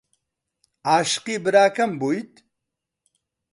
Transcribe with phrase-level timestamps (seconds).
[0.93, 2.31] عاشقی براکەم بوویت؟